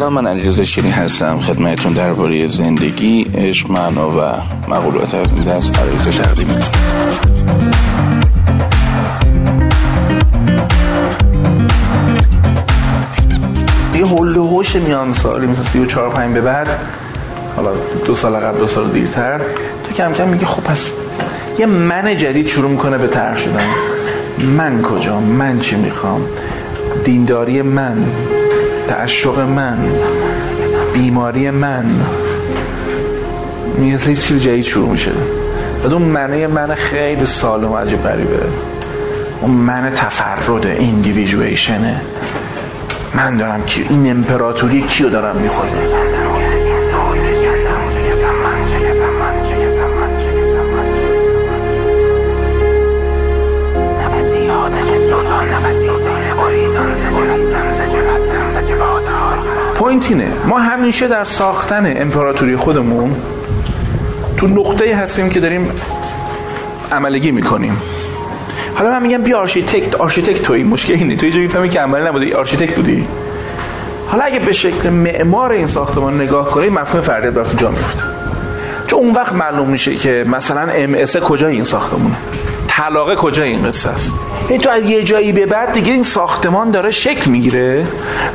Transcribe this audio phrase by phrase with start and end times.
[0.00, 4.20] سلام من علیرضا شیری هستم خدمتتون درباره زندگی عشق معنا و
[4.68, 6.48] مقولات از این دست عریضه تقدیم
[13.94, 16.68] یه حل و حوش میان سالی مثل سی و چهار پنج به بعد
[17.56, 17.70] حالا
[18.06, 19.38] دو سال قبل دو سال دیرتر
[19.84, 20.90] تو کم کم میگه خب پس
[21.58, 23.70] یه من جدید شروع می‌کنه به طرح شدن.
[24.56, 26.20] من کجا من چی می‌خوام؟
[27.04, 28.04] دینداری من.
[28.90, 29.78] تعشق من
[30.94, 31.84] بیماری من.
[33.82, 35.12] یه چیز جدید شروع میشه.
[35.82, 38.42] بعد اون منه من خیلی سالم عجیب غریبه.
[39.40, 42.00] اون من تفرد ایندیویژویشنه
[43.14, 46.10] من دارم کی این امپراتوری کیو دارم می‌سازم
[59.80, 60.28] point اینه.
[60.46, 63.16] ما همیشه در ساختن امپراتوری خودمون
[64.36, 65.68] تو نقطه هستیم که داریم
[66.92, 67.76] عملگی می‌کنیم.
[68.74, 71.16] حالا من میگم بیا architect architect توی مشکل اینه.
[71.16, 73.08] تو یه جایی فهمی که عمله نبوده architect بودی.
[74.08, 78.02] حالا اگه به شکل معمار این ساختمان نگاه کنی مفهوم فردیت براتون جا میفته
[78.86, 82.16] چون اون وقت معلوم میشه که مثلا ام کجا این ساختمونه.
[82.80, 84.12] طلاقه کجا این قصه است؟
[84.62, 87.86] تو از یه جایی به بعد دیگه این ساختمان داره شکل می‌گیره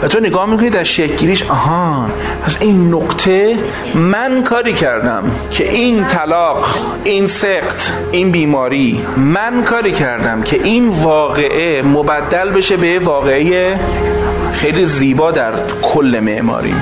[0.01, 2.11] و تو نگاه می‌کنی در شکل گیریش آهان
[2.45, 3.57] پس این نقطه
[3.95, 10.87] من کاری کردم که این طلاق این سقط این بیماری من کاری کردم که این
[10.87, 13.79] واقعه مبدل بشه به واقعه
[14.53, 16.75] خیلی زیبا در کل معماری.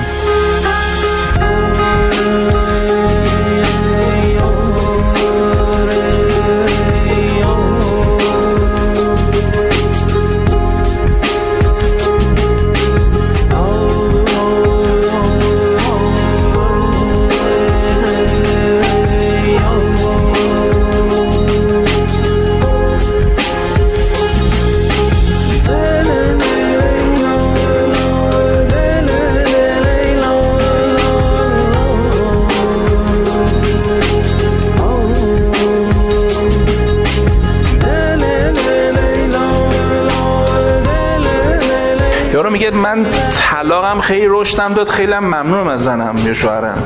[42.54, 43.06] میگه من
[43.52, 46.84] طلاقم خیلی رشدم داد خیلی ممنونم از زنم یا شوهرم.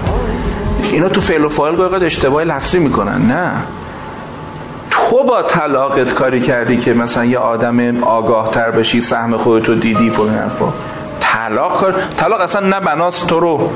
[0.92, 3.52] اینا تو فعل و فاعل گاهی اشتباه لفظی می‌کنن نه.
[4.92, 10.10] تو با طلاقت کاری کردی که مثلا یه آدم آگاه تر بشی سهم خودتو دیدی
[10.10, 10.74] فلان حرفا.
[11.20, 13.70] طلاق کار طلاق اصلا نه بناست تو رو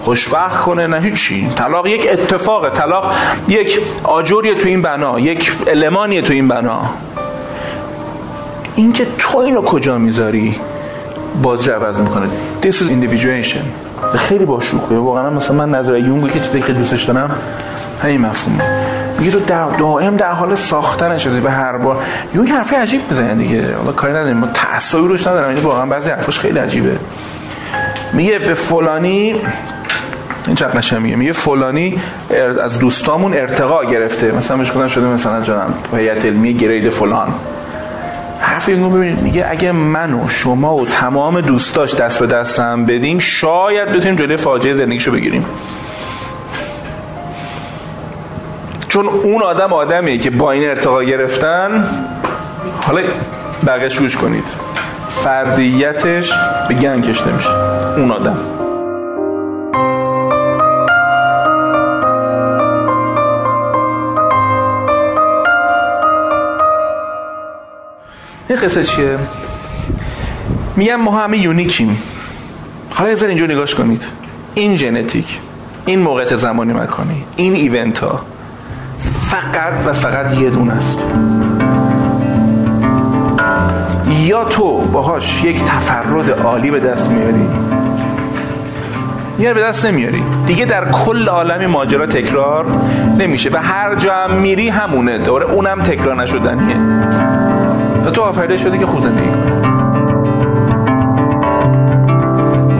[0.00, 1.50] خوشبخت کنه نه هیچی.
[1.56, 2.70] طلاق یک اتفاقه.
[2.70, 3.12] طلاق
[3.48, 6.80] یک آجوریه تو این بنا یک المانیه تو این بنا.
[8.74, 10.56] اینکه تو اینو کجا می‌ذاری؟
[11.42, 12.26] بازی عوض می‌کنه.
[12.62, 13.62] This is individuation.
[14.18, 17.30] خیلی با شوخه واقعا مثلا من نظر یونگو که چیزی خیلی دوستش دارم
[18.02, 18.64] همین مفهومه.
[19.18, 19.40] میگه تو
[19.78, 21.96] دائم در حال ساختن شده به هر بار.
[22.34, 23.76] یونگ حرفی عجیب می‌زنه دیگه.
[23.76, 24.36] حالا کاری نداریم.
[24.36, 25.48] ما تعصبی روش ندارم.
[25.48, 26.98] این واقعا بعضی حرفاش خیلی عجیبه.
[28.12, 29.36] میگه به فلانی
[30.46, 31.16] این چقدر نشه میگه.
[31.16, 31.98] میگه فلانی
[32.62, 34.32] از دوستامون ارتقا گرفته.
[34.32, 37.28] مثلا بهش شده مثلا جانم هیئت علمی گرید فلان.
[38.56, 42.86] حرف اینو ببینید میگه اگه من و شما و تمام دوستاش دست به دست هم
[42.86, 45.44] بدیم شاید بتونیم جلوی فاجعه زندگیشو بگیریم.
[48.88, 51.88] چون اون آدم آدمیه که با این ارتقا گرفتن
[52.80, 53.00] حالا
[53.66, 54.44] بقیش گوش کنید.
[55.10, 56.32] فردیتش
[56.68, 57.50] به گن کشته میشه
[57.96, 58.55] اون آدم.
[68.56, 69.18] این قصه چیه؟
[70.76, 71.98] میگم ما همه یونیکیم.
[72.90, 74.02] حالا یه اینجا نگاش کنید.
[74.54, 75.40] این ژنتیک
[75.86, 78.20] این موقعیت زمانی مکانی این ایونت ها
[79.30, 80.98] فقط و فقط یه دونه است.
[84.10, 87.48] یا تو باهاش یک تفرد عالی به دست میاری.
[89.38, 90.22] یا به دست نمیاری.
[90.46, 92.66] دیگه در کل عالمی ماجرا تکرار
[93.18, 93.50] نمیشه.
[93.50, 95.18] و هر جا هم میری همونه.
[95.18, 96.76] دوره اونم تکرار نشدنیه.
[98.05, 99.31] و تو آفریده شدی که خوب زندگی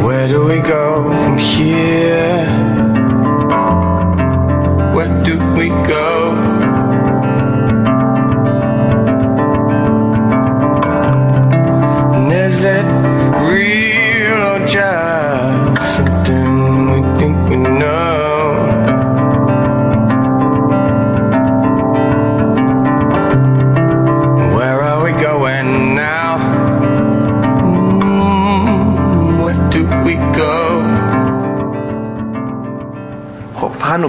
[0.04, 2.55] Where do we go from here?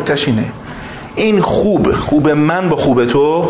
[0.07, 0.45] نکتش اینه.
[1.15, 3.50] این خوب خوب من با خوب تو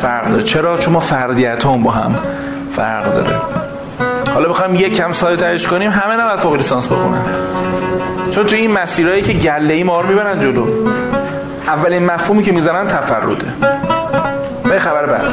[0.00, 0.42] فرق داره.
[0.42, 2.14] چرا؟ چون ما فردیت هم با هم
[2.72, 3.36] فرق داره.
[4.34, 7.22] حالا بخوام یک کم ساده ترش کنیم همه نباید فوق لیسانس بخونن.
[8.30, 10.66] چون تو این مسیرهایی که گله ای ما رو می‌برن جلو
[11.66, 13.46] اولین مفهومی که می‌زنن تفرده.
[14.64, 15.32] به خبر بعد.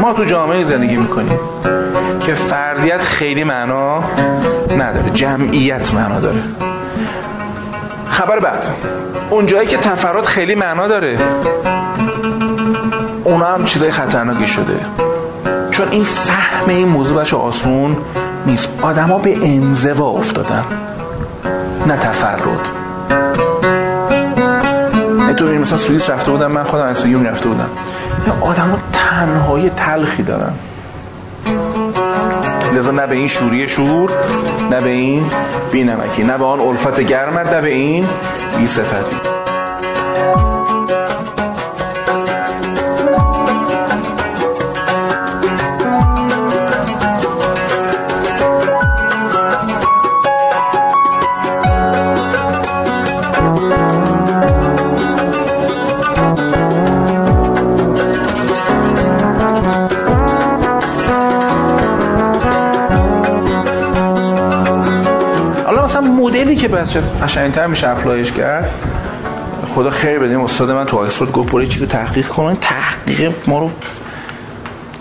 [0.00, 1.38] ما تو جامعه زندگی می‌کنیم
[2.20, 4.04] که فردیت خیلی معنا
[4.76, 5.10] نداره.
[5.10, 6.40] جمعیت معنا داره.
[8.16, 8.66] خبر بعد.
[9.30, 11.18] اون جایی که تفرد خیلی معنا داره.
[13.24, 14.76] اونا هم چیزای خطرناکی شده.
[15.70, 17.96] چون این فهم این موضوع بچه آسون
[18.46, 18.68] نیست.
[18.82, 20.64] آدما به انزوا افتادن.
[21.86, 22.68] نه تفرد.
[25.36, 27.70] تو مثلا سوئیس رفته بودم من خودم از سوئیس رفته بودم.
[28.40, 30.52] آدم تنهای تلخی دارن.
[32.74, 34.10] لذا نه به این شوری شور
[34.70, 35.24] نه به این
[35.72, 38.06] بینمکی نه به آن الفت گرمت نه به این
[38.58, 39.35] بی صفتی.
[66.44, 68.70] که بچه قشنگتر میشه apply ش کرد.
[69.74, 73.70] خدا خیر بدیم استاد من تو آکسفورد گفت برای چیزی تحقیق کنن تحقیق ما رو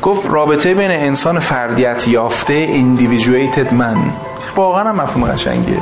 [0.02, 3.96] گفت رابطه بین انسان فردیت یافته individuated man
[4.56, 5.78] واقعا هم مفهوم قشنگیه.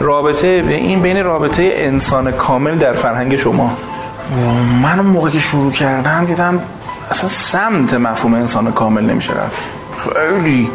[0.00, 3.76] رابطه این بین رابطه انسان کامل در فرهنگ شما.
[4.82, 6.60] من اون موقع که شروع کردم دیدم
[7.10, 9.62] اصلا سمت مفهوم انسان کامل نمیشه رفت.
[10.14, 10.70] خیلی.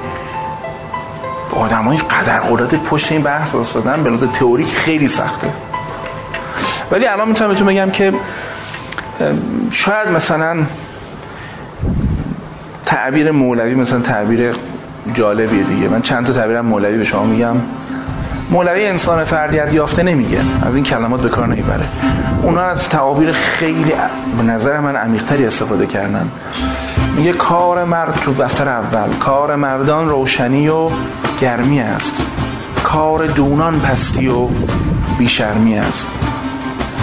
[1.53, 5.47] آدم های قدر قدرت پشت این بحث واسدن به لحاظ تئوریک خیلی سخته.
[6.91, 8.13] ولی الان می‌تونم بهتون بگم که
[9.71, 10.63] شاید مثلا
[12.85, 14.55] تعبیر مولوی مثلا تعبیر
[15.13, 15.87] جالبیه دیگه.
[15.87, 17.55] من چند تا تعبیرم مولوی به شما میگم.
[18.49, 20.39] مولوی انسان فردیت یافته نمیگه.
[20.67, 21.85] از این کلمات به کار نمی‌بره.
[22.41, 23.93] اونا از تعابیر خیلی
[24.37, 26.29] به نظر من عمیقتری استفاده کردن.
[27.15, 30.89] میگه کار مرد تو دفتر اول کار مردان روشنی و
[31.41, 32.25] گرمی است.
[32.83, 34.47] کار دونان پستی و
[35.17, 36.05] بیشرمی است.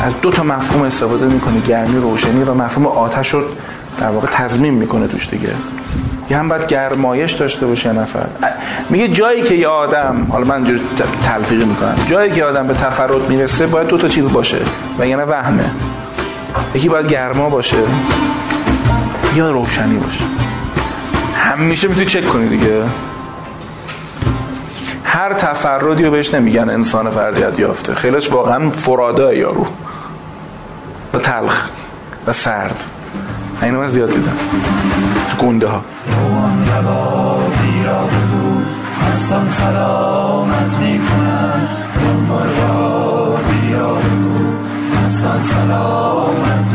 [0.04, 3.42] از دو تا مفهوم استفاده می‌کنه گرمی روشنی و مفهوم آتش رو
[4.00, 5.50] در واقع تضمین می‌کنه توش دیگه.
[6.30, 8.26] یه هم باید گرمایش داشته باشه نفر.
[8.90, 10.80] میگه جایی که یه آدم حالا من جور
[11.22, 11.96] تلفیقی می‌کنم.
[12.06, 14.58] جایی که آدم به تفرد می‌رسه باید دو تا چیز باشه.
[14.98, 15.70] و یعنی وهمه.
[16.74, 17.76] یکی باید گرما باشه.
[19.34, 20.24] یا روشنی باشه.
[21.36, 22.82] همیشه می‌تونی چک کنی دیگه.
[25.04, 27.94] هر تفردی رو بهش نمیگن انسان فردیت یافته.
[27.94, 29.66] خیلیش واقعا فراده یارو
[31.14, 31.68] و تلخ
[32.26, 32.84] و سرد.
[33.62, 34.36] اینو من زیاد دیدم.
[35.38, 35.84] گنده ها.
[39.52, 41.62] سلامت می‌کنن
[45.42, 46.74] سلامت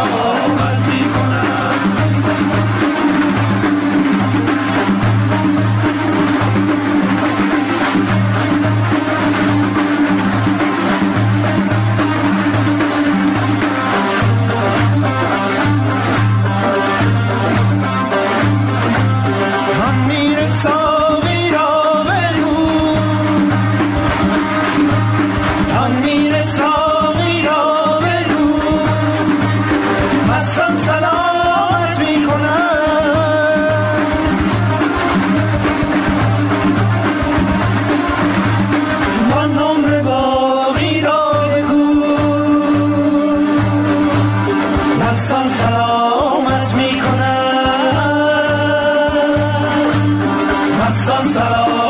[51.05, 51.80] Samsara.